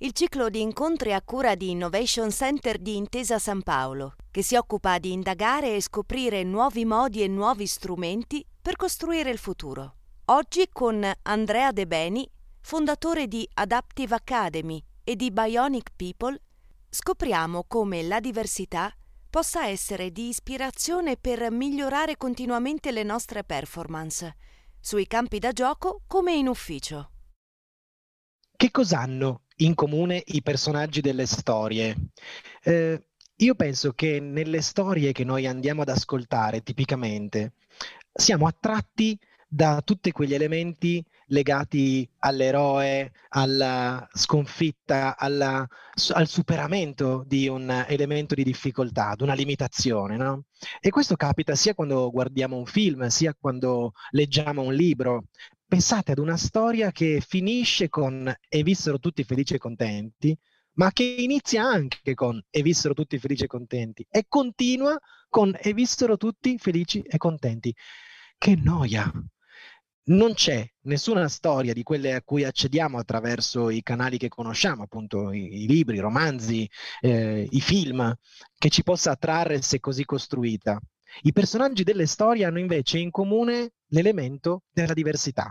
il 0.00 0.12
ciclo 0.12 0.50
di 0.50 0.60
incontri 0.60 1.14
a 1.14 1.22
cura 1.22 1.54
di 1.54 1.70
Innovation 1.70 2.30
Center 2.30 2.76
di 2.76 2.96
Intesa 2.96 3.38
San 3.38 3.62
Paolo, 3.62 4.16
che 4.30 4.42
si 4.42 4.54
occupa 4.54 4.98
di 4.98 5.12
indagare 5.12 5.74
e 5.74 5.80
scoprire 5.80 6.42
nuovi 6.42 6.84
modi 6.84 7.22
e 7.22 7.28
nuovi 7.28 7.66
strumenti 7.66 8.44
per 8.60 8.76
costruire 8.76 9.30
il 9.30 9.38
futuro. 9.38 9.94
Oggi 10.26 10.68
con 10.70 11.10
Andrea 11.22 11.72
De 11.72 11.86
Beni, 11.86 12.28
fondatore 12.60 13.26
di 13.26 13.48
Adaptive 13.54 14.16
Academy 14.16 14.84
e 15.02 15.16
di 15.16 15.30
Bionic 15.30 15.92
People, 15.96 16.38
scopriamo 16.90 17.64
come 17.66 18.02
la 18.02 18.20
diversità 18.20 18.94
possa 19.30 19.66
essere 19.66 20.10
di 20.12 20.28
ispirazione 20.28 21.16
per 21.16 21.50
migliorare 21.50 22.18
continuamente 22.18 22.90
le 22.90 23.02
nostre 23.02 23.44
performance, 23.44 24.36
sui 24.78 25.06
campi 25.06 25.38
da 25.38 25.52
gioco 25.52 26.02
come 26.06 26.34
in 26.34 26.48
ufficio. 26.48 27.12
Che 28.56 28.70
cosa 28.70 29.00
hanno 29.00 29.42
in 29.56 29.74
comune 29.74 30.22
i 30.26 30.42
personaggi 30.42 31.02
delle 31.02 31.26
storie? 31.26 31.94
Eh, 32.62 33.04
io 33.36 33.54
penso 33.54 33.92
che 33.92 34.18
nelle 34.18 34.62
storie 34.62 35.12
che 35.12 35.24
noi 35.24 35.46
andiamo 35.46 35.82
ad 35.82 35.90
ascoltare 35.90 36.62
tipicamente 36.62 37.52
siamo 38.10 38.46
attratti 38.46 39.18
da 39.46 39.82
tutti 39.82 40.10
quegli 40.10 40.34
elementi 40.34 41.04
legati 41.28 42.08
all'eroe, 42.20 43.12
alla 43.30 44.08
sconfitta, 44.12 45.16
alla, 45.16 45.66
al 46.12 46.26
superamento 46.26 47.24
di 47.26 47.48
un 47.48 47.84
elemento 47.88 48.34
di 48.34 48.44
difficoltà, 48.44 49.14
di 49.16 49.22
una 49.22 49.34
limitazione. 49.34 50.16
No? 50.16 50.44
E 50.80 50.90
questo 50.90 51.16
capita 51.16 51.54
sia 51.54 51.74
quando 51.74 52.10
guardiamo 52.10 52.56
un 52.56 52.66
film, 52.66 53.06
sia 53.08 53.36
quando 53.38 53.92
leggiamo 54.10 54.62
un 54.62 54.74
libro. 54.74 55.24
Pensate 55.68 56.12
ad 56.12 56.18
una 56.18 56.36
storia 56.36 56.92
che 56.92 57.20
finisce 57.20 57.88
con 57.88 58.32
e 58.48 58.62
vissero 58.62 59.00
tutti 59.00 59.24
felici 59.24 59.54
e 59.54 59.58
contenti, 59.58 60.36
ma 60.74 60.92
che 60.92 61.02
inizia 61.02 61.64
anche 61.64 62.14
con 62.14 62.40
e 62.50 62.62
vissero 62.62 62.94
tutti 62.94 63.18
felici 63.18 63.44
e 63.44 63.46
contenti 63.48 64.06
e 64.08 64.26
continua 64.28 64.96
con 65.28 65.56
e 65.60 65.72
vissero 65.74 66.16
tutti 66.16 66.56
felici 66.58 67.00
e 67.02 67.16
contenti. 67.16 67.74
Che 68.38 68.54
noia! 68.54 69.10
Non 70.08 70.34
c'è 70.34 70.64
nessuna 70.82 71.26
storia 71.26 71.72
di 71.72 71.82
quelle 71.82 72.14
a 72.14 72.22
cui 72.22 72.44
accediamo 72.44 72.96
attraverso 72.96 73.68
i 73.68 73.82
canali 73.82 74.18
che 74.18 74.28
conosciamo, 74.28 74.84
appunto 74.84 75.32
i, 75.32 75.64
i 75.64 75.66
libri, 75.66 75.96
i 75.96 76.00
romanzi, 76.00 76.70
eh, 77.00 77.44
i 77.50 77.60
film, 77.60 78.14
che 78.56 78.68
ci 78.68 78.84
possa 78.84 79.10
attrarre 79.10 79.62
se 79.62 79.80
così 79.80 80.04
costruita. 80.04 80.80
I 81.22 81.32
personaggi 81.32 81.82
delle 81.82 82.06
storie 82.06 82.44
hanno 82.44 82.58
invece 82.58 82.98
in 82.98 83.10
comune 83.10 83.72
l'elemento 83.88 84.64
della 84.70 84.94
diversità. 84.94 85.48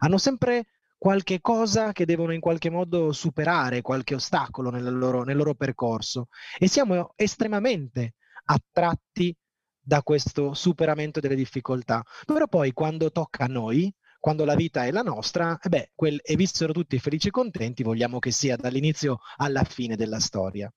Hanno 0.00 0.18
sempre 0.18 0.66
qualche 0.96 1.40
cosa 1.40 1.90
che 1.90 2.04
devono 2.04 2.32
in 2.32 2.40
qualche 2.40 2.70
modo 2.70 3.10
superare, 3.12 3.82
qualche 3.82 4.14
ostacolo 4.14 4.70
nel 4.70 4.96
loro, 4.96 5.24
nel 5.24 5.36
loro 5.36 5.54
percorso 5.54 6.28
e 6.56 6.68
siamo 6.68 7.12
estremamente 7.16 8.14
attratti 8.44 9.36
da 9.80 10.02
questo 10.02 10.54
superamento 10.54 11.18
delle 11.18 11.34
difficoltà. 11.34 12.04
Però 12.24 12.46
poi 12.46 12.72
quando 12.72 13.10
tocca 13.10 13.44
a 13.44 13.48
noi, 13.48 13.92
quando 14.20 14.44
la 14.44 14.54
vita 14.54 14.84
è 14.84 14.92
la 14.92 15.02
nostra, 15.02 15.58
eh 15.60 15.68
beh, 15.68 15.90
quel, 15.96 16.20
e 16.22 16.36
vissero 16.36 16.72
tutti 16.72 16.96
felici 17.00 17.28
e 17.28 17.32
contenti, 17.32 17.82
vogliamo 17.82 18.20
che 18.20 18.30
sia 18.30 18.54
dall'inizio 18.54 19.18
alla 19.38 19.64
fine 19.64 19.96
della 19.96 20.20
storia. 20.20 20.72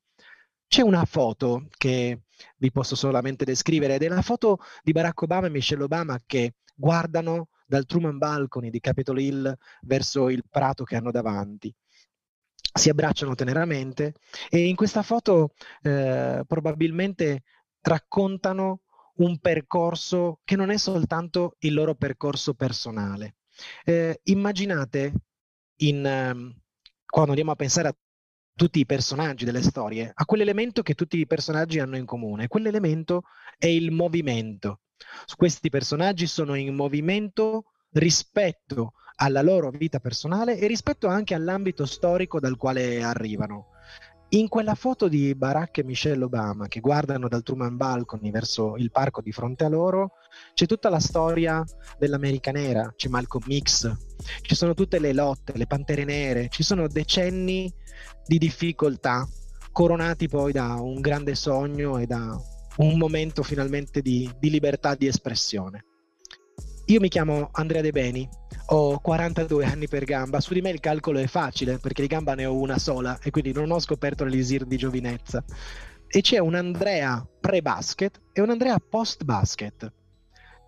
C'è 0.68 0.81
una 0.81 1.06
foto 1.06 1.68
che 1.78 2.22
vi 2.58 2.72
posso 2.72 2.96
solamente 2.96 3.46
descrivere 3.46 3.96
ed 3.96 4.03
è 4.03 4.08
la 4.08 4.22
foto 4.22 4.59
di 4.84 4.92
Barack 4.92 5.22
Obama 5.22 5.48
e 5.48 5.52
Michelle 5.52 5.84
Obama 5.84 6.22
che 6.26 6.56
guardano 6.76 7.50
dal 7.66 7.86
Truman 7.86 8.18
Balcony 8.18 8.70
di 8.70 8.80
Capitol 8.80 9.20
Hill 9.20 9.58
verso 9.81 10.30
il 10.30 10.44
prato 10.50 10.84
che 10.84 10.96
hanno 10.96 11.12
davanti. 11.12 11.74
Si 12.74 12.90
abbracciano 12.90 13.36
teneramente 13.36 14.14
e 14.50 14.68
in 14.68 14.75
questa 14.75 15.02
foto 15.02 15.54
eh, 15.81 16.44
probabilmente 16.46 17.44
raccontano 17.81 18.81
un 19.18 19.40
percorso 19.40 20.42
che 20.44 20.56
non 20.56 20.72
è 20.72 20.78
soltanto 20.78 21.56
il 21.59 21.74
loro 21.74 21.96
percorso 21.96 22.54
personale. 22.54 23.36
Eh, 23.86 24.20
immaginate 24.24 25.14
in, 25.78 26.04
um, 26.04 26.54
quando 27.06 27.30
andiamo 27.30 27.52
a 27.52 27.56
pensare 27.56 27.88
a 27.88 27.96
tutti 28.56 28.80
i 28.80 28.86
personaggi 28.86 29.44
delle 29.44 29.62
storie, 29.62 30.10
a 30.14 30.26
quell'elemento 30.26 30.82
che 30.82 30.96
tutti 30.96 31.18
i 31.20 31.28
personaggi 31.28 31.80
hanno 31.80 31.98
in 31.98 32.06
comune. 32.06 32.48
Quell'elemento 32.48 33.24
è 33.58 33.68
il 33.68 33.92
movimento. 33.92 34.80
Questi 35.36 35.70
personaggi 35.70 36.26
sono 36.26 36.56
in 36.56 36.74
movimento 36.74 37.66
rispetto 37.92 38.94
alla 39.18 39.42
loro 39.42 39.70
vita 39.72 40.00
personale 40.00 40.58
e 40.58 40.68
rispetto 40.68 41.08
anche 41.08 41.34
all'ambito 41.34 41.86
storico 41.86 42.40
dal 42.40 42.56
quale 42.56 43.04
arrivano. 43.04 43.75
In 44.35 44.50
quella 44.50 44.75
foto 44.75 45.07
di 45.07 45.34
Barack 45.34 45.78
e 45.78 45.84
Michelle 45.85 46.25
Obama 46.25 46.68
che 46.68 46.81
guardano 46.81 47.29
dal 47.29 47.41
Truman 47.41 47.78
Balcony 47.78 48.31
verso 48.31 48.75
il 48.75 48.91
parco 48.91 49.22
di 49.22 49.31
fronte 49.31 49.63
a 49.63 49.69
loro, 49.69 50.12
c'è 50.53 50.66
tutta 50.66 50.90
la 50.90 51.00
storia 51.00 51.63
dell'America 51.97 52.51
nera, 52.51 52.91
c'è 52.97 53.07
Malcolm 53.07 53.45
X, 53.57 53.95
ci 54.41 54.53
sono 54.53 54.74
tutte 54.74 55.00
le 55.00 55.13
lotte, 55.13 55.53
le 55.56 55.68
pantere 55.68 56.03
nere, 56.03 56.50
ci 56.50 56.63
sono 56.63 56.90
decenni 56.90 57.74
di 58.25 58.38
difficoltà 58.38 59.25
coronati 59.72 60.28
poi 60.28 60.51
da 60.51 60.81
un 60.81 61.00
grande 61.00 61.34
sogno 61.34 61.97
e 61.97 62.06
da 62.06 62.38
un 62.78 62.97
momento 62.97 63.41
finalmente 63.41 64.01
di, 64.01 64.29
di 64.38 64.50
libertà 64.50 64.95
di 64.95 65.07
espressione. 65.07 65.85
Io 66.88 67.00
mi 67.00 67.09
chiamo 67.09 67.50
Andrea 67.53 67.81
De 67.81 67.90
Beni, 67.90 68.29
ho 68.68 69.00
42 69.00 69.66
anni 69.66 69.88
per 69.88 70.03
gamba, 70.03 70.40
su 70.40 70.53
di 70.53 70.62
me 70.62 70.69
il 70.69 70.79
calcolo 70.79 71.18
è 71.18 71.25
facile 71.25 71.79
perché 71.79 72.03
di 72.03 72.07
gamba 72.07 72.35
ne 72.35 72.46
ho 72.46 72.56
una 72.56 72.78
sola 72.78 73.18
e 73.23 73.31
quindi 73.31 73.51
non 73.51 73.72
ho 73.72 73.79
scoperto 73.79 74.23
l'elisir 74.23 74.66
di 74.66 74.78
giovinezza. 74.78 75.44
E 76.07 76.22
c'è 76.22 76.38
un 76.38 76.53
Andrea 76.53 77.28
pre-basket 77.40 78.22
e 78.31 78.41
un 78.41 78.51
Andrea 78.51 78.78
post-basket. 78.78 79.91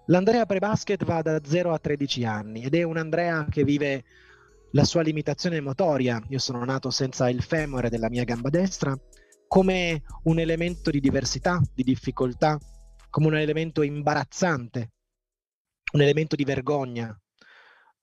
L'Andrea 0.07 0.47
pre-basket 0.47 1.05
va 1.05 1.21
da 1.21 1.39
0 1.43 1.71
a 1.71 1.77
13 1.77 2.25
anni 2.25 2.63
ed 2.63 2.73
è 2.73 2.81
un 2.81 2.97
Andrea 2.97 3.45
che 3.47 3.63
vive 3.63 4.03
la 4.71 4.85
sua 4.85 5.03
limitazione 5.03 5.61
motoria. 5.61 6.19
Io 6.29 6.39
sono 6.39 6.65
nato 6.65 6.89
senza 6.89 7.29
il 7.29 7.43
femore 7.43 7.89
della 7.89 8.09
mia 8.09 8.23
gamba 8.23 8.49
destra 8.49 8.99
come 9.47 10.01
un 10.23 10.39
elemento 10.39 10.89
di 10.89 10.99
diversità, 10.99 11.61
di 11.75 11.83
difficoltà, 11.83 12.57
come 13.11 13.27
un 13.27 13.35
elemento 13.35 13.83
imbarazzante, 13.83 14.93
un 15.93 16.01
elemento 16.01 16.35
di 16.35 16.43
vergogna. 16.43 17.17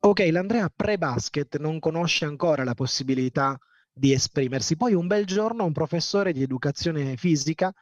Ok, 0.01 0.29
l'Andrea 0.31 0.71
pre-basket 0.75 1.59
non 1.59 1.79
conosce 1.79 2.25
ancora 2.25 2.65
la 2.65 2.75
possibilità 2.75 3.59
di 3.93 4.13
esprimersi. 4.13 4.77
Poi 4.77 4.95
un 4.95 5.07
bel 5.07 5.25
giorno 5.25 5.65
un 5.65 5.73
professore 5.73 6.33
di 6.33 6.43
educazione 6.43 7.17
fisica 7.17 7.73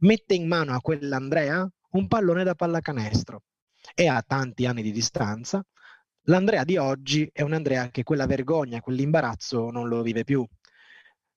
mette 0.00 0.34
in 0.34 0.46
mano 0.46 0.74
a 0.74 0.80
quell'Andrea 0.80 1.68
un 1.92 2.06
pallone 2.06 2.44
da 2.44 2.54
pallacanestro 2.54 3.42
e 3.94 4.06
a 4.06 4.22
tanti 4.22 4.66
anni 4.66 4.82
di 4.82 4.92
distanza 4.92 5.64
l'Andrea 6.24 6.64
di 6.64 6.76
oggi 6.76 7.28
è 7.32 7.42
un 7.42 7.52
Andrea 7.52 7.88
che 7.90 8.02
quella 8.02 8.26
vergogna, 8.26 8.80
quell'imbarazzo 8.80 9.70
non 9.70 9.88
lo 9.88 10.02
vive 10.02 10.24
più. 10.24 10.46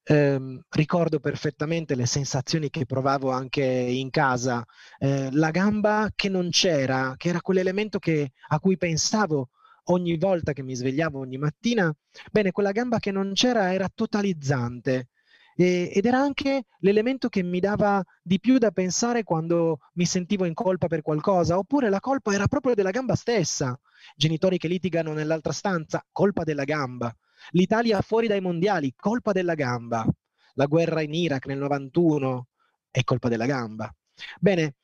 Eh, 0.05 0.59
ricordo 0.71 1.19
perfettamente 1.19 1.95
le 1.95 2.05
sensazioni 2.05 2.69
che 2.69 2.85
provavo 2.85 3.31
anche 3.31 3.63
in 3.63 4.09
casa, 4.09 4.65
eh, 4.99 5.29
la 5.31 5.49
gamba 5.49 6.11
che 6.13 6.27
non 6.27 6.49
c'era, 6.49 7.13
che 7.15 7.29
era 7.29 7.39
quell'elemento 7.41 7.99
che, 7.99 8.31
a 8.49 8.59
cui 8.59 8.77
pensavo 8.77 9.49
ogni 9.85 10.17
volta 10.17 10.51
che 10.53 10.61
mi 10.61 10.75
svegliavo 10.75 11.19
ogni 11.19 11.37
mattina, 11.37 11.93
bene, 12.31 12.51
quella 12.51 12.71
gamba 12.71 12.99
che 12.99 13.11
non 13.11 13.31
c'era 13.33 13.73
era 13.73 13.89
totalizzante. 13.93 15.07
E, 15.55 15.91
ed 15.93 16.05
era 16.05 16.19
anche 16.19 16.65
l'elemento 16.79 17.29
che 17.29 17.43
mi 17.43 17.59
dava 17.59 18.03
di 18.21 18.39
più 18.39 18.57
da 18.57 18.71
pensare 18.71 19.23
quando 19.23 19.79
mi 19.93 20.05
sentivo 20.05 20.45
in 20.45 20.53
colpa 20.53 20.87
per 20.87 21.01
qualcosa, 21.01 21.57
oppure 21.57 21.89
la 21.89 21.99
colpa 21.99 22.33
era 22.33 22.47
proprio 22.47 22.73
della 22.75 22.91
gamba 22.91 23.15
stessa, 23.15 23.79
genitori 24.17 24.57
che 24.57 24.67
litigano 24.67 25.13
nell'altra 25.13 25.53
stanza, 25.53 26.05
colpa 26.11 26.43
della 26.43 26.63
gamba 26.65 27.15
L'Italia 27.51 28.01
fuori 28.01 28.27
dai 28.27 28.41
mondiali, 28.41 28.93
colpa 28.95 29.31
della 29.31 29.55
gamba. 29.55 30.05
La 30.53 30.65
guerra 30.65 31.01
in 31.01 31.13
Iraq 31.13 31.45
nel 31.47 31.57
91 31.57 32.47
è 32.91 33.03
colpa 33.03 33.29
della 33.29 33.45
gamba. 33.45 33.93
Bene, 34.39 34.75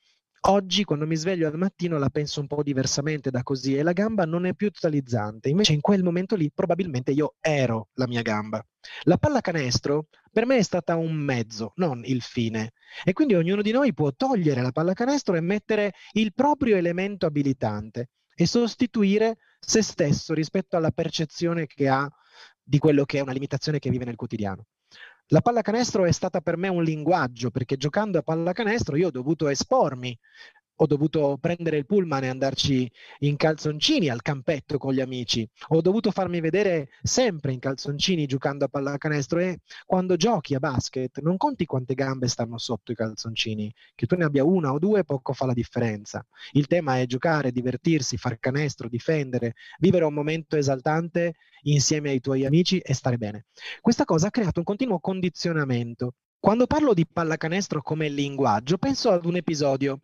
Oggi, 0.44 0.86
quando 0.86 1.06
mi 1.06 1.18
sveglio 1.18 1.50
al 1.50 1.58
mattino, 1.58 1.98
la 1.98 2.10
penso 2.10 2.40
un 2.40 2.48
po' 2.48 2.64
diversamente 2.64 3.30
da 3.30 3.44
così 3.44 3.76
e 3.76 3.84
la 3.84 3.92
gamba 3.92 4.24
non 4.24 4.46
è 4.46 4.54
più 4.54 4.72
totalizzante. 4.72 5.50
Invece, 5.50 5.74
in 5.74 5.82
quel 5.82 6.02
momento 6.02 6.38
lì, 6.38 6.50
probabilmente 6.50 7.12
io 7.12 7.36
ero 7.42 7.90
la 7.96 8.08
mia 8.08 8.22
gamba. 8.22 8.66
La 9.04 9.18
pallacanestro 9.18 10.08
per 10.32 10.46
me 10.46 10.56
è 10.56 10.62
stata 10.62 10.96
un 10.96 11.14
mezzo, 11.14 11.74
non 11.76 12.04
il 12.06 12.22
fine. 12.22 12.72
E 13.04 13.12
quindi 13.12 13.36
ognuno 13.36 13.62
di 13.62 13.72
noi 13.72 13.94
può 13.94 14.14
togliere 14.14 14.62
la 14.62 14.72
pallacanestro 14.72 15.36
e 15.36 15.42
mettere 15.42 15.94
il 16.14 16.34
proprio 16.34 16.78
elemento 16.78 17.26
abilitante 17.26 18.12
e 18.34 18.46
sostituire 18.46 19.40
se 19.60 19.82
stesso 19.82 20.34
rispetto 20.34 20.78
alla 20.78 20.92
percezione 20.92 21.68
che 21.68 21.90
ha 21.90 22.10
di 22.70 22.78
quello 22.78 23.04
che 23.04 23.18
è 23.18 23.22
una 23.22 23.32
limitazione 23.32 23.80
che 23.80 23.90
vive 23.90 24.06
nel 24.06 24.16
quotidiano. 24.16 24.66
La 25.32 25.42
pallacanestro 25.42 26.06
è 26.06 26.12
stata 26.12 26.40
per 26.40 26.56
me 26.56 26.68
un 26.68 26.84
linguaggio 26.84 27.50
perché 27.50 27.78
giocando 27.78 28.20
a 28.20 28.22
pallacanestro 28.22 28.96
io 28.96 29.08
ho 29.08 29.12
dovuto 29.12 29.48
espormi 29.48 30.16
ho 30.82 30.86
dovuto 30.86 31.38
prendere 31.40 31.78
il 31.78 31.86
pullman 31.86 32.24
e 32.24 32.30
andarci 32.30 32.90
in 33.20 33.36
calzoncini 33.36 34.10
al 34.10 34.22
campetto 34.22 34.78
con 34.78 34.94
gli 34.94 35.02
amici, 35.02 35.48
ho 35.70 35.82
dovuto 35.82 36.12
farmi 36.12 36.40
vedere 36.40 36.90
sempre 37.02 37.52
in 37.52 37.60
calzoncini 37.60 38.26
giocando 38.26 38.64
a 38.64 38.70
pallacanestro 38.70 39.40
e 39.40 39.60
quando 39.86 40.16
giochi 40.16 40.56
a 40.56 40.60
basket 40.60 41.20
non 41.20 41.36
conti 41.36 41.66
quante 41.66 41.96
gambe 41.96 42.30
stanno 42.30 42.58
sotto 42.58 42.94
i 42.94 42.96
calzoncini, 42.96 43.74
che 43.94 44.06
tu 44.06 44.16
ne 44.16 44.24
abbia 44.24 44.46
una 44.46 44.72
o 44.72 44.80
due 44.80 45.04
poco 45.04 45.34
fa 45.34 45.46
la 45.46 45.54
differenza. 45.54 46.26
Il 46.52 46.68
tema 46.68 47.00
è 47.00 47.06
giocare, 47.06 47.52
divertirsi, 47.52 48.16
far 48.16 48.40
canestro, 48.40 48.88
difendere, 48.88 49.56
vivere 49.80 50.06
un 50.06 50.14
momento 50.14 50.56
esaltante 50.56 51.34
insieme 51.64 52.12
ai 52.12 52.22
tuoi 52.22 52.46
amici 52.46 52.80
e 52.80 52.94
stare 52.94 53.18
bene. 53.18 53.48
Questa 53.82 54.06
cosa 54.06 54.28
ha 54.28 54.32
creato 54.32 54.60
un 54.60 54.66
continuo 54.66 55.00
condizionamento 55.00 56.14
quando 56.40 56.68
parlo 56.68 56.94
di 56.94 57.06
pallacanestro 57.06 57.82
come 57.82 58.08
linguaggio, 58.08 58.78
penso 58.78 59.12
ad 59.12 59.26
un 59.26 59.36
episodio. 59.36 60.02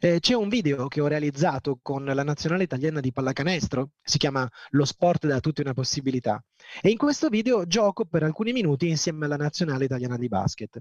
Eh, 0.00 0.18
c'è 0.18 0.34
un 0.34 0.48
video 0.48 0.88
che 0.88 1.00
ho 1.00 1.06
realizzato 1.06 1.78
con 1.80 2.04
la 2.04 2.24
nazionale 2.24 2.64
italiana 2.64 3.00
di 3.00 3.12
pallacanestro, 3.12 3.92
si 4.02 4.18
chiama 4.18 4.48
Lo 4.70 4.84
sport 4.84 5.26
da 5.26 5.38
tutti 5.38 5.60
una 5.60 5.74
possibilità. 5.74 6.42
E 6.82 6.90
in 6.90 6.96
questo 6.96 7.28
video 7.28 7.66
gioco 7.66 8.04
per 8.04 8.24
alcuni 8.24 8.52
minuti 8.52 8.88
insieme 8.88 9.26
alla 9.26 9.36
nazionale 9.36 9.84
italiana 9.84 10.16
di 10.16 10.26
basket. 10.28 10.80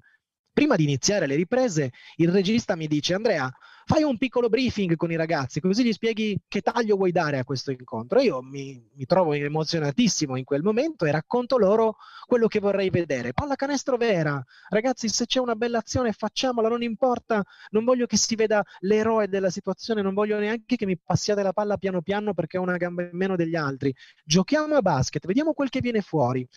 Prima 0.51 0.75
di 0.75 0.83
iniziare 0.83 1.27
le 1.27 1.35
riprese, 1.35 1.91
il 2.15 2.31
regista 2.31 2.75
mi 2.75 2.87
dice: 2.87 3.13
Andrea, 3.13 3.49
fai 3.85 4.01
un 4.01 4.17
piccolo 4.17 4.49
briefing 4.49 4.95
con 4.95 5.11
i 5.11 5.15
ragazzi, 5.15 5.59
così 5.59 5.83
gli 5.83 5.93
spieghi 5.93 6.37
che 6.47 6.61
taglio 6.61 6.95
vuoi 6.95 7.11
dare 7.11 7.37
a 7.37 7.43
questo 7.43 7.69
incontro. 7.71 8.19
Io 8.19 8.41
mi, 8.41 8.83
mi 8.93 9.05
trovo 9.05 9.33
emozionatissimo 9.33 10.35
in 10.35 10.43
quel 10.43 10.63
momento 10.63 11.05
e 11.05 11.11
racconto 11.11 11.57
loro 11.57 11.97
quello 12.25 12.47
che 12.47 12.59
vorrei 12.59 12.89
vedere. 12.89 13.33
Pallacanestro 13.33 13.95
vera, 13.95 14.43
ragazzi, 14.69 15.07
se 15.07 15.27
c'è 15.27 15.39
una 15.39 15.55
bella 15.55 15.77
azione 15.77 16.11
facciamola, 16.13 16.67
non 16.67 16.81
importa, 16.81 17.43
non 17.69 17.83
voglio 17.83 18.07
che 18.07 18.17
si 18.17 18.35
veda 18.35 18.63
l'eroe 18.79 19.27
della 19.27 19.51
situazione, 19.51 20.01
non 20.01 20.15
voglio 20.15 20.39
neanche 20.39 20.75
che 20.75 20.85
mi 20.87 20.97
passiate 20.97 21.43
la 21.43 21.53
palla 21.53 21.77
piano 21.77 22.01
piano 22.01 22.33
perché 22.33 22.57
ho 22.57 22.61
una 22.61 22.77
gamba 22.77 23.03
in 23.03 23.09
meno 23.13 23.35
degli 23.35 23.55
altri. 23.55 23.93
Giochiamo 24.23 24.75
a 24.75 24.81
basket, 24.81 25.25
vediamo 25.27 25.53
quel 25.53 25.69
che 25.69 25.79
viene 25.81 26.01
fuori. 26.01 26.47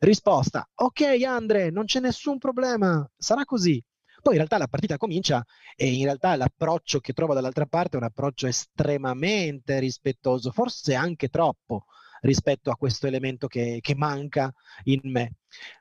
Risposta, 0.00 0.66
ok 0.74 1.22
Andre, 1.26 1.70
non 1.70 1.84
c'è 1.84 2.00
nessun 2.00 2.38
problema, 2.38 3.06
sarà 3.16 3.44
così. 3.44 3.82
Poi 4.28 4.36
in 4.36 4.42
realtà 4.44 4.62
la 4.62 4.68
partita 4.68 4.98
comincia 4.98 5.42
e 5.74 5.90
in 5.90 6.04
realtà 6.04 6.36
l'approccio 6.36 7.00
che 7.00 7.14
trovo 7.14 7.32
dall'altra 7.32 7.64
parte 7.64 7.96
è 7.96 7.98
un 7.98 8.04
approccio 8.04 8.46
estremamente 8.46 9.78
rispettoso, 9.78 10.50
forse 10.50 10.94
anche 10.94 11.28
troppo 11.28 11.86
rispetto 12.20 12.70
a 12.70 12.76
questo 12.76 13.06
elemento 13.06 13.46
che, 13.46 13.78
che 13.80 13.94
manca 13.94 14.52
in 14.84 15.00
me. 15.04 15.36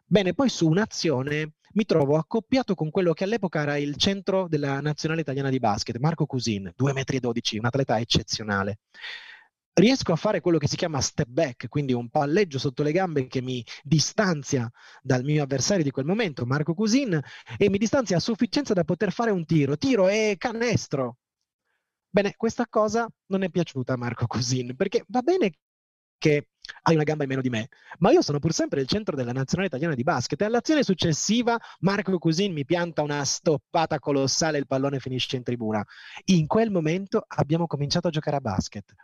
Bene, 0.05 0.33
poi 0.33 0.47
su 0.47 0.65
un'azione 0.65 1.55
mi 1.73 1.83
trovo 1.83 2.15
accoppiato 2.15 2.73
con 2.73 2.89
quello 2.89 3.11
che 3.11 3.25
all'epoca 3.25 3.63
era 3.63 3.75
il 3.75 3.97
centro 3.97 4.47
della 4.47 4.79
nazionale 4.79 5.19
italiana 5.19 5.49
di 5.49 5.59
basket, 5.59 5.97
Marco 5.97 6.25
Cusin, 6.25 6.71
2,12 6.73 7.55
m, 7.55 7.59
un 7.59 7.65
atleta 7.65 7.99
eccezionale 7.99 8.79
riesco 9.77 10.11
a 10.11 10.15
fare 10.15 10.41
quello 10.41 10.57
che 10.57 10.67
si 10.67 10.75
chiama 10.75 11.01
step 11.01 11.27
back, 11.29 11.67
quindi 11.67 11.93
un 11.93 12.09
palleggio 12.09 12.57
sotto 12.59 12.83
le 12.83 12.91
gambe 12.91 13.27
che 13.27 13.41
mi 13.41 13.63
distanzia 13.83 14.69
dal 15.01 15.23
mio 15.23 15.43
avversario 15.43 15.83
di 15.83 15.91
quel 15.91 16.05
momento, 16.05 16.45
Marco 16.45 16.73
Cusin, 16.73 17.19
e 17.57 17.69
mi 17.69 17.77
distanzia 17.77 18.17
a 18.17 18.19
sufficienza 18.19 18.73
da 18.73 18.83
poter 18.83 19.11
fare 19.11 19.31
un 19.31 19.45
tiro. 19.45 19.77
Tiro 19.77 20.07
e 20.07 20.35
canestro. 20.37 21.17
Bene, 22.09 22.33
questa 22.35 22.65
cosa 22.67 23.07
non 23.27 23.43
è 23.43 23.49
piaciuta 23.49 23.93
a 23.93 23.97
Marco 23.97 24.25
Cusin, 24.25 24.75
perché 24.75 25.03
va 25.07 25.21
bene 25.21 25.51
che 26.17 26.47
hai 26.81 26.95
una 26.95 27.03
gamba 27.03 27.23
in 27.23 27.29
meno 27.29 27.41
di 27.41 27.49
me, 27.49 27.69
ma 27.99 28.11
io 28.11 28.23
sono 28.23 28.39
pur 28.39 28.51
sempre 28.51 28.81
il 28.81 28.87
centro 28.87 29.15
della 29.15 29.31
nazionale 29.31 29.67
italiana 29.67 29.93
di 29.93 30.03
basket 30.03 30.41
e 30.41 30.45
all'azione 30.45 30.83
successiva 30.83 31.57
Marco 31.81 32.17
Cusin 32.17 32.51
mi 32.51 32.65
pianta 32.65 33.03
una 33.03 33.23
stoppata 33.23 33.99
colossale 33.99 34.57
e 34.57 34.61
il 34.61 34.67
pallone 34.67 34.99
finisce 34.99 35.35
in 35.35 35.43
tribuna. 35.43 35.85
In 36.25 36.47
quel 36.47 36.71
momento 36.71 37.23
abbiamo 37.27 37.67
cominciato 37.67 38.07
a 38.07 38.11
giocare 38.11 38.37
a 38.37 38.41
basket. 38.41 38.95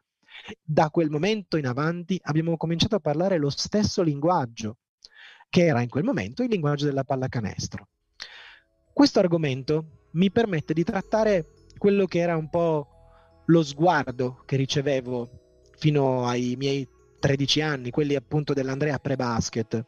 Da 0.62 0.90
quel 0.90 1.10
momento 1.10 1.58
in 1.58 1.68
avanti 1.68 2.20
abbiamo 2.24 2.58
cominciato 2.58 2.96
a 2.96 3.00
parlare 3.00 3.38
lo 3.38 3.50
stesso 3.50 4.02
linguaggio, 4.02 4.78
che 5.50 5.66
era 5.66 5.82
in 5.82 5.90
quel 5.90 6.04
momento 6.04 6.44
il 6.44 6.50
linguaggio 6.50 6.86
della 6.86 7.04
pallacanestro. 7.04 7.88
Questo 8.92 9.20
argomento 9.20 10.08
mi 10.12 10.32
permette 10.32 10.74
di 10.74 10.84
trattare 10.84 11.48
quello 11.78 12.06
che 12.06 12.20
era 12.20 12.36
un 12.36 12.50
po' 12.50 12.88
lo 13.46 13.64
sguardo 13.64 14.44
che 14.46 14.56
ricevevo 14.56 15.70
fino 15.78 16.26
ai 16.28 16.56
miei 16.58 16.88
13 17.20 17.62
anni, 17.62 17.90
quelli 17.90 18.16
appunto 18.16 18.54
dell'Andrea 18.54 19.00
pre-basket, 19.00 19.86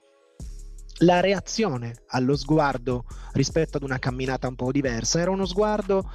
la 1.00 1.20
reazione 1.20 2.04
allo 2.08 2.36
sguardo 2.36 3.06
rispetto 3.34 3.78
ad 3.78 3.84
una 3.84 4.00
camminata 4.00 4.48
un 4.48 4.56
po' 4.56 4.72
diversa 4.72 5.20
era 5.20 5.32
uno 5.32 5.46
sguardo 5.46 6.10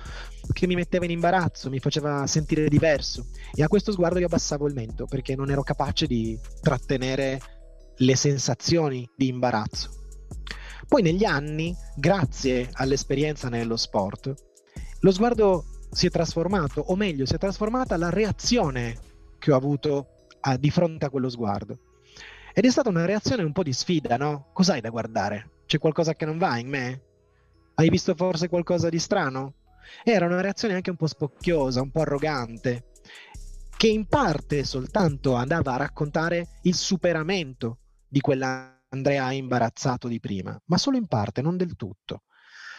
che 0.53 0.67
mi 0.67 0.75
metteva 0.75 1.05
in 1.05 1.11
imbarazzo, 1.11 1.69
mi 1.69 1.81
faceva 1.81 2.27
sentire 2.27 2.69
diverso 2.69 3.27
e 3.55 3.62
a 3.62 3.69
questo 3.69 3.93
sguardo 3.93 4.19
io 4.19 4.27
abbassavo 4.27 4.67
il 4.67 4.75
mento 4.75 5.05
perché 5.05 5.37
non 5.37 5.50
ero 5.50 5.62
capace 5.62 6.06
di 6.06 6.38
trattenere 6.61 7.41
le 7.97 8.17
sensazioni 8.17 9.09
di 9.15 9.29
imbarazzo. 9.29 9.99
Poi 10.88 11.03
negli 11.03 11.25
anni, 11.25 11.75
grazie 11.97 12.69
all'esperienza 12.73 13.49
nello 13.49 13.77
sport, 13.77 14.32
lo 15.00 15.12
sguardo 15.12 15.65
si 15.91 16.06
è 16.06 16.11
trasformato, 16.11 16.81
o 16.81 16.97
meglio, 16.97 17.27
si 17.27 17.35
è 17.35 17.38
trasformata 17.38 17.97
la 17.97 18.11
reazione 18.11 18.99
che 19.38 19.53
ho 19.53 19.56
avuto 19.56 20.27
a, 20.41 20.56
di 20.56 20.71
fronte 20.71 21.05
a 21.05 21.11
quello 21.11 21.29
sguardo. 21.29 21.79
Ed 22.60 22.66
è 22.66 22.70
stata 22.72 22.90
una 22.90 23.06
reazione 23.06 23.42
un 23.42 23.52
po' 23.52 23.62
di 23.62 23.72
sfida, 23.72 24.18
no? 24.18 24.50
Cos'hai 24.52 24.82
da 24.82 24.90
guardare? 24.90 25.62
C'è 25.64 25.78
qualcosa 25.78 26.12
che 26.12 26.26
non 26.26 26.36
va 26.36 26.58
in 26.58 26.68
me? 26.68 27.02
Hai 27.76 27.88
visto 27.88 28.14
forse 28.14 28.50
qualcosa 28.50 28.90
di 28.90 28.98
strano? 28.98 29.54
Era 30.04 30.26
una 30.26 30.42
reazione 30.42 30.74
anche 30.74 30.90
un 30.90 30.96
po' 30.96 31.06
spocchiosa, 31.06 31.80
un 31.80 31.90
po' 31.90 32.02
arrogante, 32.02 32.90
che 33.78 33.88
in 33.88 34.04
parte 34.08 34.64
soltanto 34.64 35.36
andava 35.36 35.72
a 35.72 35.78
raccontare 35.78 36.58
il 36.64 36.74
superamento 36.74 37.78
di 38.06 38.20
quell'Andrea 38.20 39.32
imbarazzato 39.32 40.06
di 40.06 40.20
prima, 40.20 40.60
ma 40.66 40.76
solo 40.76 40.98
in 40.98 41.06
parte, 41.06 41.40
non 41.40 41.56
del 41.56 41.76
tutto. 41.76 42.24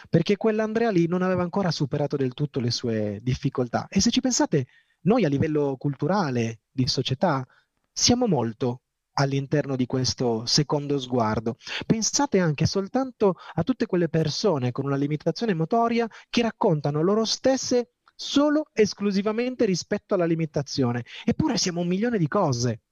Perché 0.08 0.36
quell'Andrea 0.36 0.92
lì 0.92 1.08
non 1.08 1.22
aveva 1.22 1.42
ancora 1.42 1.72
superato 1.72 2.16
del 2.16 2.34
tutto 2.34 2.60
le 2.60 2.70
sue 2.70 3.18
difficoltà. 3.20 3.88
E 3.88 4.00
se 4.00 4.10
ci 4.10 4.20
pensate, 4.20 4.68
noi 5.00 5.24
a 5.24 5.28
livello 5.28 5.74
culturale, 5.76 6.60
di 6.70 6.86
società, 6.86 7.44
siamo 7.92 8.28
molto 8.28 8.81
all'interno 9.14 9.76
di 9.76 9.86
questo 9.86 10.46
secondo 10.46 10.98
sguardo. 10.98 11.56
Pensate 11.86 12.38
anche 12.38 12.66
soltanto 12.66 13.34
a 13.54 13.62
tutte 13.62 13.86
quelle 13.86 14.08
persone 14.08 14.72
con 14.72 14.84
una 14.84 14.96
limitazione 14.96 15.54
motoria 15.54 16.08
che 16.30 16.42
raccontano 16.42 17.02
loro 17.02 17.24
stesse 17.24 17.92
solo 18.14 18.66
esclusivamente 18.72 19.64
rispetto 19.64 20.14
alla 20.14 20.24
limitazione. 20.24 21.04
Eppure 21.24 21.56
siamo 21.56 21.80
un 21.80 21.88
milione 21.88 22.18
di 22.18 22.28
cose. 22.28 22.82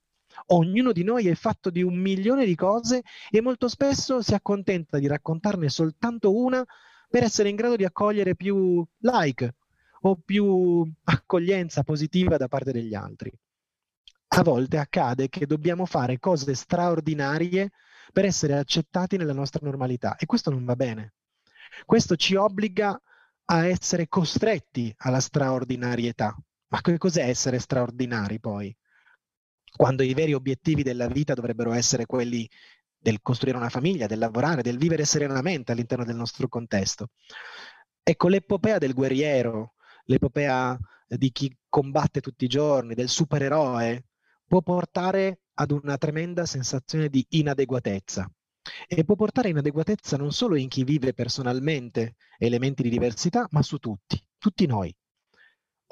Ognuno 0.47 0.91
di 0.91 1.03
noi 1.03 1.27
è 1.27 1.35
fatto 1.35 1.69
di 1.69 1.81
un 1.81 1.95
milione 1.95 2.45
di 2.45 2.55
cose 2.55 3.03
e 3.29 3.41
molto 3.41 3.67
spesso 3.67 4.21
si 4.21 4.33
accontenta 4.33 4.97
di 4.97 5.07
raccontarne 5.07 5.69
soltanto 5.69 6.35
una 6.35 6.65
per 7.09 7.23
essere 7.23 7.49
in 7.49 7.55
grado 7.55 7.75
di 7.75 7.83
accogliere 7.83 8.35
più 8.35 8.85
like 8.99 9.55
o 10.03 10.15
più 10.15 10.89
accoglienza 11.03 11.83
positiva 11.83 12.37
da 12.37 12.47
parte 12.47 12.71
degli 12.71 12.95
altri 12.95 13.31
a 14.33 14.43
volte 14.43 14.77
accade 14.77 15.27
che 15.27 15.45
dobbiamo 15.45 15.85
fare 15.85 16.19
cose 16.19 16.53
straordinarie 16.53 17.71
per 18.13 18.25
essere 18.25 18.57
accettati 18.57 19.17
nella 19.17 19.33
nostra 19.33 19.59
normalità 19.63 20.15
e 20.15 20.25
questo 20.25 20.49
non 20.49 20.63
va 20.63 20.75
bene. 20.75 21.13
Questo 21.85 22.15
ci 22.15 22.35
obbliga 22.35 22.99
a 23.45 23.65
essere 23.67 24.07
costretti 24.07 24.93
alla 24.97 25.19
straordinarietà. 25.19 26.35
Ma 26.69 26.79
che 26.79 26.97
cos'è 26.97 27.27
essere 27.27 27.59
straordinari 27.59 28.39
poi? 28.39 28.73
Quando 29.75 30.03
i 30.03 30.13
veri 30.13 30.33
obiettivi 30.33 30.83
della 30.83 31.07
vita 31.07 31.33
dovrebbero 31.33 31.73
essere 31.73 32.05
quelli 32.05 32.49
del 32.97 33.21
costruire 33.21 33.57
una 33.57 33.69
famiglia, 33.69 34.07
del 34.07 34.19
lavorare, 34.19 34.61
del 34.61 34.77
vivere 34.77 35.03
serenamente 35.03 35.73
all'interno 35.73 36.05
del 36.05 36.15
nostro 36.15 36.47
contesto. 36.47 37.09
Ecco, 38.01 38.29
l'epopea 38.29 38.77
del 38.77 38.93
guerriero, 38.93 39.73
l'epopea 40.05 40.77
di 41.07 41.31
chi 41.31 41.53
combatte 41.67 42.21
tutti 42.21 42.45
i 42.45 42.49
giorni, 42.49 42.93
del 42.93 43.09
supereroe, 43.09 44.05
può 44.51 44.61
portare 44.61 45.43
ad 45.59 45.71
una 45.71 45.97
tremenda 45.97 46.45
sensazione 46.45 47.07
di 47.07 47.25
inadeguatezza 47.29 48.29
e 48.85 49.05
può 49.05 49.15
portare 49.15 49.47
inadeguatezza 49.47 50.17
non 50.17 50.33
solo 50.33 50.57
in 50.57 50.67
chi 50.67 50.83
vive 50.83 51.13
personalmente 51.13 52.15
elementi 52.37 52.83
di 52.83 52.89
diversità, 52.89 53.47
ma 53.51 53.61
su 53.61 53.77
tutti, 53.77 54.21
tutti 54.37 54.65
noi. 54.65 54.93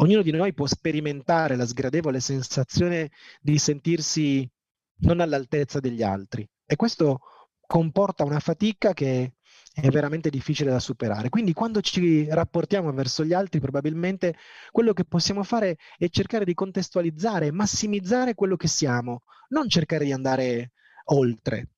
Ognuno 0.02 0.22
di 0.22 0.32
noi 0.32 0.54
può 0.54 0.68
sperimentare 0.68 1.56
la 1.56 1.66
sgradevole 1.66 2.20
sensazione 2.20 3.12
di 3.40 3.58
sentirsi 3.58 4.46
non 5.04 5.22
all'altezza 5.22 5.80
degli 5.80 6.04
altri 6.04 6.46
e 6.66 6.76
questo 6.76 7.22
comporta 7.66 8.26
una 8.26 8.42
fatica 8.42 8.92
che 8.92 9.36
è 9.82 9.90
veramente 9.90 10.30
difficile 10.30 10.72
da 10.72 10.80
superare. 10.80 11.30
Quindi 11.30 11.54
quando 11.54 11.82
ci 11.82 12.28
rapportiamo 12.30 12.92
verso 12.92 13.24
gli 13.24 13.34
altri, 13.34 13.60
probabilmente 13.60 14.36
quello 14.72 14.94
che 14.94 15.06
possiamo 15.06 15.44
fare 15.44 15.78
è 15.98 16.08
cercare 16.10 16.46
di 16.46 16.54
contestualizzare, 16.54 17.52
massimizzare 17.52 18.36
quello 18.36 18.56
che 18.56 18.68
siamo, 18.68 19.24
non 19.50 19.70
cercare 19.70 20.06
di 20.06 20.12
andare 20.12 20.72
oltre. 21.06 21.70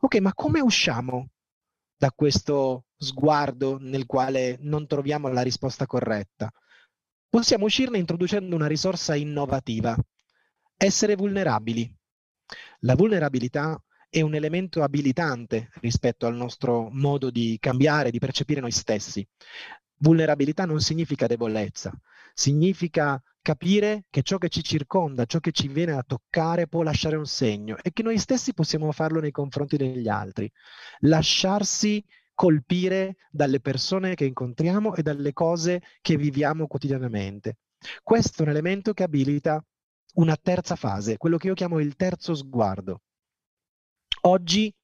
Ok, 0.00 0.16
ma 0.18 0.32
come 0.34 0.60
usciamo 0.60 1.28
da 1.96 2.10
questo 2.12 2.84
sguardo 2.96 3.78
nel 3.80 4.06
quale 4.06 4.58
non 4.60 4.86
troviamo 4.86 5.28
la 5.28 5.42
risposta 5.42 5.86
corretta? 5.86 6.50
Possiamo 7.28 7.66
uscirne 7.66 7.98
introducendo 7.98 8.54
una 8.54 8.66
risorsa 8.66 9.14
innovativa, 9.14 9.96
essere 10.76 11.16
vulnerabili. 11.16 11.92
La 12.80 12.94
vulnerabilità 12.94 13.80
è 14.08 14.20
un 14.20 14.34
elemento 14.34 14.82
abilitante 14.82 15.70
rispetto 15.80 16.26
al 16.26 16.34
nostro 16.34 16.88
modo 16.90 17.30
di 17.30 17.56
cambiare, 17.60 18.10
di 18.10 18.18
percepire 18.18 18.60
noi 18.60 18.70
stessi. 18.70 19.26
Vulnerabilità 19.98 20.64
non 20.64 20.80
significa 20.80 21.26
debolezza, 21.26 21.92
significa 22.34 23.22
capire 23.40 24.04
che 24.10 24.22
ciò 24.22 24.38
che 24.38 24.48
ci 24.48 24.62
circonda, 24.62 25.24
ciò 25.24 25.38
che 25.38 25.52
ci 25.52 25.68
viene 25.68 25.92
a 25.92 26.04
toccare 26.06 26.66
può 26.66 26.82
lasciare 26.82 27.16
un 27.16 27.26
segno 27.26 27.76
e 27.80 27.92
che 27.92 28.02
noi 28.02 28.18
stessi 28.18 28.52
possiamo 28.52 28.90
farlo 28.92 29.20
nei 29.20 29.30
confronti 29.30 29.76
degli 29.76 30.08
altri. 30.08 30.50
Lasciarsi 31.00 32.04
colpire 32.34 33.16
dalle 33.30 33.60
persone 33.60 34.14
che 34.14 34.26
incontriamo 34.26 34.94
e 34.94 35.02
dalle 35.02 35.32
cose 35.32 35.80
che 36.02 36.16
viviamo 36.16 36.66
quotidianamente. 36.66 37.58
Questo 38.02 38.42
è 38.42 38.44
un 38.44 38.50
elemento 38.50 38.92
che 38.92 39.04
abilita 39.04 39.64
una 40.14 40.36
terza 40.36 40.76
fase, 40.76 41.16
quello 41.16 41.36
che 41.38 41.46
io 41.46 41.54
chiamo 41.54 41.78
il 41.78 41.96
terzo 41.96 42.34
sguardo. 42.34 43.00
Oggi, 44.26 44.74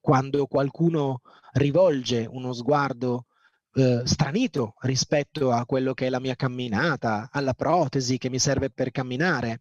quando 0.00 0.46
qualcuno 0.46 1.20
rivolge 1.52 2.26
uno 2.28 2.52
sguardo 2.52 3.26
eh, 3.74 4.02
stranito 4.04 4.74
rispetto 4.80 5.52
a 5.52 5.64
quello 5.66 5.94
che 5.94 6.06
è 6.06 6.10
la 6.10 6.18
mia 6.18 6.34
camminata, 6.34 7.28
alla 7.30 7.54
protesi 7.54 8.18
che 8.18 8.28
mi 8.28 8.40
serve 8.40 8.70
per 8.70 8.90
camminare, 8.90 9.60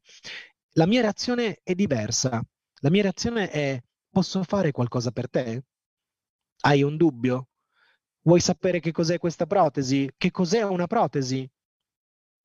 la 0.72 0.88
mia 0.88 1.01
reazione 1.01 1.60
è 1.62 1.75
diversa. 1.75 2.41
La 2.79 2.89
mia 2.89 3.03
reazione 3.03 3.51
è 3.51 3.79
posso 4.10 4.41
fare 4.44 4.72
qualcosa 4.72 5.12
per 5.12 5.29
te? 5.29 5.65
Hai 6.62 6.82
un 6.82 6.98
dubbio? 6.98 7.50
Vuoi 8.22 8.39
sapere 8.39 8.79
che 8.79 8.91
cos'è 8.91 9.20
questa 9.20 9.46
protesi? 9.46 10.12
Che 10.17 10.32
cos'è 10.32 10.63
una 10.63 10.88
protesi? 10.88 11.48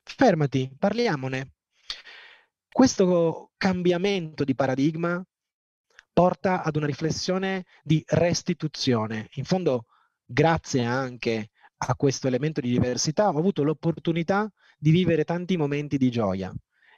Fermati, 0.02 0.70
parliamone. 0.78 1.52
Questo 2.70 3.52
cambiamento 3.56 4.44
di 4.44 4.54
paradigma 4.54 5.24
porta 6.12 6.62
ad 6.62 6.76
una 6.76 6.86
riflessione 6.86 7.64
di 7.82 8.02
restituzione. 8.06 9.28
In 9.34 9.44
fondo, 9.44 9.86
grazie 10.24 10.84
anche 10.84 11.50
a 11.76 11.94
questo 11.96 12.26
elemento 12.26 12.60
di 12.60 12.70
diversità, 12.70 13.28
ho 13.28 13.38
avuto 13.38 13.62
l'opportunità 13.62 14.50
di 14.78 14.90
vivere 14.90 15.24
tanti 15.24 15.56
momenti 15.56 15.96
di 15.96 16.10
gioia. 16.10 16.52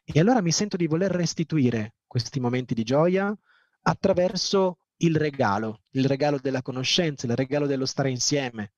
E 0.05 0.21
allora 0.21 0.43
mi 0.43 0.53
sento 0.53 0.77
di 0.77 0.87
voler 0.87 1.11
restituire 1.11 1.95
questi 2.07 2.41
momenti 2.41 2.75
di 2.75 2.83
gioia 2.83 3.35
attraverso 3.83 4.79
il 4.99 5.17
regalo, 5.17 5.83
il 5.91 6.07
regalo 6.07 6.39
della 6.39 6.63
conoscenza, 6.63 7.27
il 7.27 7.35
regalo 7.35 7.67
dello 7.67 7.87
stare 7.87 8.11
insieme, 8.11 8.73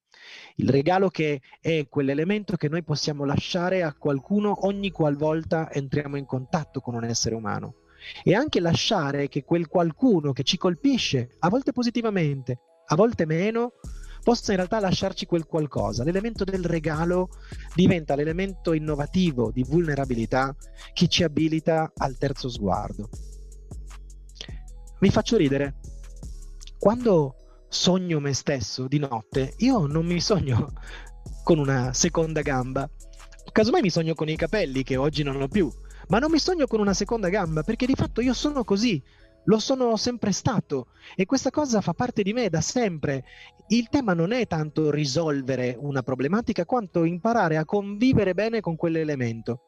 il 0.56 0.68
regalo 0.68 1.08
che 1.08 1.40
è 1.60 1.86
quell'elemento 1.88 2.56
che 2.56 2.68
noi 2.68 2.82
possiamo 2.84 3.24
lasciare 3.24 3.82
a 3.82 3.94
qualcuno 3.94 4.66
ogni 4.66 4.90
qualvolta 4.90 5.70
entriamo 5.70 6.16
in 6.16 6.24
contatto 6.24 6.80
con 6.80 6.94
un 6.94 7.04
essere 7.04 7.34
umano 7.34 7.85
e 8.22 8.34
anche 8.34 8.60
lasciare 8.60 9.28
che 9.28 9.44
quel 9.44 9.66
qualcuno 9.66 10.32
che 10.32 10.42
ci 10.42 10.56
colpisce, 10.56 11.36
a 11.40 11.48
volte 11.48 11.72
positivamente, 11.72 12.58
a 12.86 12.94
volte 12.94 13.26
meno, 13.26 13.72
possa 14.22 14.50
in 14.50 14.56
realtà 14.56 14.80
lasciarci 14.80 15.24
quel 15.24 15.46
qualcosa. 15.46 16.02
L'elemento 16.02 16.42
del 16.42 16.64
regalo 16.64 17.28
diventa 17.74 18.16
l'elemento 18.16 18.72
innovativo 18.72 19.52
di 19.52 19.62
vulnerabilità 19.62 20.54
che 20.92 21.06
ci 21.06 21.22
abilita 21.22 21.92
al 21.96 22.18
terzo 22.18 22.48
sguardo. 22.48 23.08
Vi 24.98 25.10
faccio 25.10 25.36
ridere. 25.36 25.76
Quando 26.78 27.62
sogno 27.68 28.18
me 28.18 28.32
stesso 28.32 28.88
di 28.88 28.98
notte, 28.98 29.54
io 29.58 29.86
non 29.86 30.04
mi 30.06 30.20
sogno 30.20 30.72
con 31.44 31.58
una 31.58 31.92
seconda 31.92 32.42
gamba. 32.42 32.90
Casomai 33.52 33.80
mi 33.80 33.90
sogno 33.90 34.14
con 34.14 34.28
i 34.28 34.36
capelli 34.36 34.82
che 34.82 34.96
oggi 34.96 35.22
non 35.22 35.40
ho 35.40 35.48
più 35.48 35.70
ma 36.08 36.18
non 36.18 36.30
mi 36.30 36.38
sogno 36.38 36.66
con 36.66 36.80
una 36.80 36.94
seconda 36.94 37.28
gamba 37.28 37.62
perché 37.62 37.86
di 37.86 37.94
fatto 37.94 38.20
io 38.20 38.32
sono 38.32 38.64
così, 38.64 39.02
lo 39.44 39.58
sono 39.58 39.96
sempre 39.96 40.32
stato 40.32 40.88
e 41.14 41.24
questa 41.24 41.50
cosa 41.50 41.80
fa 41.80 41.92
parte 41.92 42.22
di 42.22 42.32
me 42.32 42.48
da 42.48 42.60
sempre. 42.60 43.24
Il 43.68 43.88
tema 43.88 44.12
non 44.12 44.32
è 44.32 44.46
tanto 44.46 44.90
risolvere 44.90 45.76
una 45.78 46.02
problematica 46.02 46.64
quanto 46.64 47.04
imparare 47.04 47.56
a 47.56 47.64
convivere 47.64 48.34
bene 48.34 48.60
con 48.60 48.76
quell'elemento. 48.76 49.60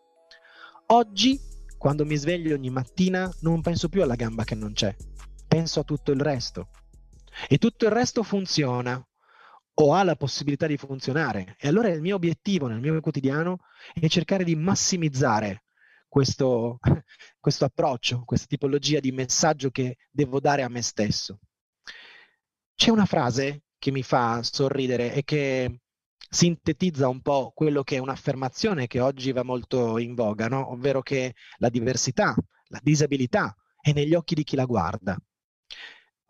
Oggi, 0.87 1.39
quando 1.77 2.05
mi 2.05 2.17
sveglio 2.17 2.55
ogni 2.55 2.71
mattina, 2.71 3.31
non 3.41 3.61
penso 3.61 3.89
più 3.89 4.03
alla 4.03 4.15
gamba 4.15 4.45
che 4.45 4.55
non 4.55 4.73
c'è, 4.73 4.95
penso 5.47 5.81
a 5.81 5.85
tutto 5.85 6.13
il 6.13 6.21
resto. 6.21 6.71
E 7.49 7.59
tutto 7.59 7.85
il 7.85 7.93
resto 7.93 8.23
funziona 8.23 9.01
o 9.81 9.95
ha 9.95 10.03
la 10.03 10.17
possibilità 10.17 10.67
di 10.67 10.77
funzionare. 10.77 11.55
E 11.59 11.69
allora 11.69 11.89
il 11.89 12.01
mio 12.01 12.17
obiettivo 12.17 12.67
nel 12.67 12.81
mio 12.81 13.01
quotidiano 13.01 13.59
è 13.93 14.09
cercare 14.09 14.43
di 14.43 14.57
massimizzare 14.57 15.63
questo, 16.09 16.79
questo 17.39 17.65
approccio, 17.65 18.23
questa 18.25 18.47
tipologia 18.47 19.01
di 19.01 19.13
messaggio 19.13 19.71
che 19.71 19.97
devo 20.11 20.41
dare 20.41 20.63
a 20.63 20.69
me 20.69 20.83
stesso. 20.83 21.39
C'è 22.75 22.91
una 22.91 23.07
frase 23.07 23.63
che 23.79 23.91
mi 23.91 24.03
fa 24.03 24.43
sorridere 24.43 25.13
e 25.15 25.23
che 25.25 25.81
sintetizza 26.31 27.09
un 27.09 27.21
po' 27.23 27.53
quello 27.55 27.83
che 27.83 27.97
è 27.97 28.01
un'affermazione 28.01 28.87
che 28.87 29.01
oggi 29.01 29.33
va 29.33 29.43
molto 29.43 29.99
in 29.99 30.15
voga, 30.15 30.49
no? 30.49 30.71
ovvero 30.73 31.01
che 31.03 31.35
la 31.59 31.69
diversità, 31.69 32.35
la 32.69 32.81
disabilità 32.83 33.55
è 33.81 33.93
negli 33.93 34.15
occhi 34.15 34.35
di 34.35 34.45
chi 34.45 34.57
la 34.57 34.65
guarda. 34.65 35.17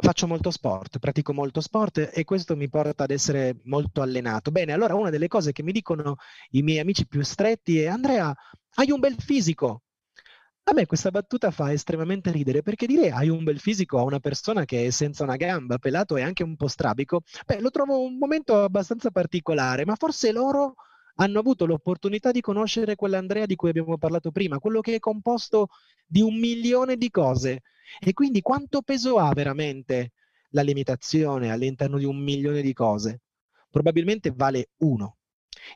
Faccio 0.00 0.28
molto 0.28 0.52
sport, 0.52 1.00
pratico 1.00 1.32
molto 1.32 1.60
sport 1.60 2.12
e 2.14 2.22
questo 2.22 2.54
mi 2.54 2.68
porta 2.68 3.02
ad 3.02 3.10
essere 3.10 3.60
molto 3.64 4.00
allenato. 4.00 4.52
Bene, 4.52 4.72
allora 4.72 4.94
una 4.94 5.10
delle 5.10 5.26
cose 5.26 5.50
che 5.50 5.64
mi 5.64 5.72
dicono 5.72 6.14
i 6.50 6.62
miei 6.62 6.78
amici 6.78 7.04
più 7.08 7.20
stretti 7.22 7.80
è 7.80 7.86
Andrea, 7.86 8.32
hai 8.74 8.92
un 8.92 9.00
bel 9.00 9.16
fisico. 9.18 9.82
A 10.64 10.72
me 10.72 10.86
questa 10.86 11.10
battuta 11.10 11.50
fa 11.50 11.72
estremamente 11.72 12.30
ridere 12.30 12.62
perché 12.62 12.86
dire 12.86 13.10
hai 13.10 13.28
un 13.28 13.42
bel 13.42 13.58
fisico 13.58 13.98
a 13.98 14.02
una 14.04 14.20
persona 14.20 14.64
che 14.64 14.86
è 14.86 14.90
senza 14.90 15.24
una 15.24 15.34
gamba, 15.34 15.78
pelato 15.78 16.16
e 16.16 16.22
anche 16.22 16.44
un 16.44 16.54
po' 16.54 16.68
strabico, 16.68 17.22
beh, 17.44 17.60
lo 17.60 17.70
trovo 17.70 18.00
un 18.00 18.18
momento 18.18 18.62
abbastanza 18.62 19.10
particolare, 19.10 19.84
ma 19.84 19.96
forse 19.96 20.30
loro 20.30 20.74
hanno 21.20 21.38
avuto 21.38 21.66
l'opportunità 21.66 22.30
di 22.30 22.40
conoscere 22.40 22.94
quell'Andrea 22.94 23.46
di 23.46 23.56
cui 23.56 23.70
abbiamo 23.70 23.98
parlato 23.98 24.30
prima, 24.30 24.58
quello 24.58 24.80
che 24.80 24.94
è 24.94 24.98
composto 24.98 25.68
di 26.06 26.20
un 26.20 26.36
milione 26.38 26.96
di 26.96 27.10
cose. 27.10 27.62
E 27.98 28.12
quindi 28.12 28.40
quanto 28.40 28.82
peso 28.82 29.18
ha 29.18 29.32
veramente 29.32 30.12
la 30.50 30.62
limitazione 30.62 31.50
all'interno 31.50 31.98
di 31.98 32.04
un 32.04 32.18
milione 32.18 32.62
di 32.62 32.72
cose? 32.72 33.22
Probabilmente 33.70 34.32
vale 34.34 34.70
uno 34.78 35.16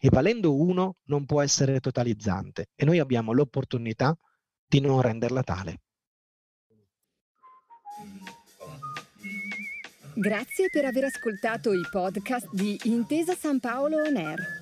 e 0.00 0.08
valendo 0.10 0.54
uno 0.54 0.96
non 1.04 1.26
può 1.26 1.42
essere 1.42 1.80
totalizzante 1.80 2.68
e 2.74 2.84
noi 2.84 2.98
abbiamo 2.98 3.32
l'opportunità 3.32 4.16
di 4.66 4.80
non 4.80 5.00
renderla 5.00 5.42
tale. 5.42 5.80
Grazie 10.14 10.68
per 10.70 10.84
aver 10.84 11.04
ascoltato 11.04 11.72
i 11.72 11.82
podcast 11.90 12.48
di 12.52 12.78
Intesa 12.84 13.34
San 13.34 13.58
Paolo 13.60 13.96
On 14.02 14.16
Air. 14.16 14.61